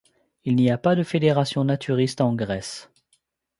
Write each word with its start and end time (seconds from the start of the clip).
Il 0.45 0.55
n'y 0.55 0.71
a 0.71 0.79
pas 0.79 0.95
de 0.95 1.03
Fédération 1.03 1.63
naturiste 1.63 2.21
en 2.21 2.33
Grèce. 2.33 2.89